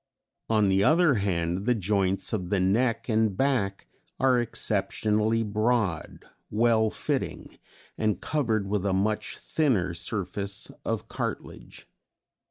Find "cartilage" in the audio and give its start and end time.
11.07-11.87